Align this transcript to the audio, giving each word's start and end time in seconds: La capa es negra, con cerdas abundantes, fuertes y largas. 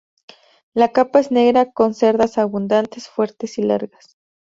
La 0.73 0.91
capa 0.93 1.19
es 1.19 1.29
negra, 1.29 1.71
con 1.71 1.93
cerdas 1.93 2.39
abundantes, 2.39 3.07
fuertes 3.07 3.59
y 3.59 3.61
largas. 3.61 4.17